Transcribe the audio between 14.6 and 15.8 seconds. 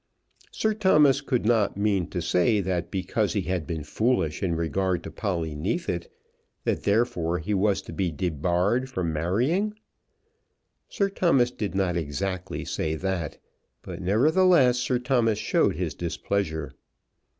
Sir Thomas showed